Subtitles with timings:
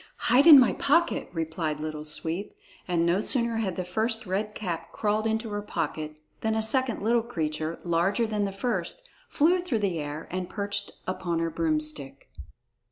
[0.31, 2.55] "Hide in my pocket," replied Little Sweep,
[2.87, 7.03] and no sooner had the first Red Cap crawled into her pocket than a second
[7.03, 12.29] little creature, larger than the first, flew through the air and perched upon her broomstick.